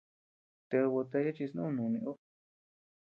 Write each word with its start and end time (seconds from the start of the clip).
¡Ted 0.69 0.85
botella 0.93 1.35
chi 1.37 1.45
snú 1.49 1.65
nuni 1.69 1.99
ú! 2.11 2.11